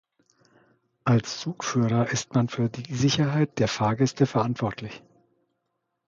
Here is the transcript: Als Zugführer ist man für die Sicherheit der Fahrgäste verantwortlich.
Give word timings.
Als 1.03 1.39
Zugführer 1.41 2.09
ist 2.09 2.33
man 2.33 2.49
für 2.49 2.69
die 2.69 2.95
Sicherheit 2.95 3.59
der 3.59 3.67
Fahrgäste 3.67 4.25
verantwortlich. 4.25 5.03